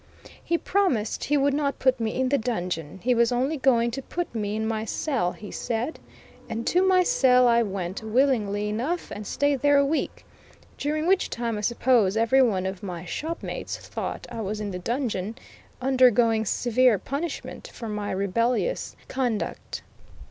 [0.43, 4.01] He promised he would not put me in the dungeon, he was only going to
[4.01, 5.99] put me in my cell, he said,
[6.49, 10.25] and to my cell I went, willingly enough, and stayed there a week,
[10.75, 15.35] during which time I suppose everyone of my shopmates thought I was in the dungeon,
[15.83, 19.83] undergoing severe punishment for my rebellions conduct.